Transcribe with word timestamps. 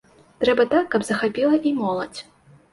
Трэба 0.43 0.65
так, 0.71 0.87
каб 0.95 1.05
захапіла 1.11 1.63
і 1.69 1.77
моладзь. 1.85 2.21